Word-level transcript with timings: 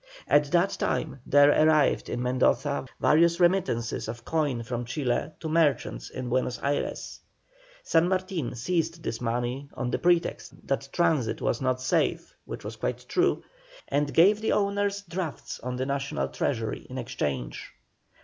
At 0.27 0.45
that 0.49 0.71
time 0.79 1.19
there 1.27 1.51
arrived 1.51 2.09
in 2.09 2.23
Mendoza 2.23 2.87
various 2.99 3.39
remittances 3.39 4.07
of 4.07 4.25
coin 4.25 4.63
from 4.63 4.83
Chile 4.83 5.31
to 5.39 5.47
merchants 5.47 6.09
in 6.09 6.27
Buenos 6.29 6.59
Ayres. 6.63 7.19
San 7.83 8.07
Martin 8.09 8.55
seized 8.55 9.03
this 9.03 9.21
money 9.21 9.69
on 9.75 9.91
the 9.91 9.99
pretext 9.99 10.53
that 10.65 10.89
transit 10.91 11.39
was 11.39 11.61
not 11.61 11.79
safe, 11.81 12.33
which 12.45 12.65
was 12.65 12.77
quite 12.77 13.05
true, 13.07 13.43
and 13.89 14.11
gave 14.11 14.41
the 14.41 14.53
owners 14.53 15.03
drafts 15.03 15.59
on 15.59 15.75
the 15.75 15.85
national 15.85 16.29
treasury 16.29 16.87
in 16.89 16.97
exchange. 16.97 17.71